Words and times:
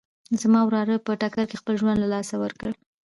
زما 0.41 0.61
وراره 0.65 1.03
په 1.05 1.11
ټکر 1.21 1.45
کې 1.49 1.59
خپل 1.61 1.73
ژوند 1.81 1.97
له 2.01 2.07
لاسه 2.13 2.35
ورکړ 2.43 2.71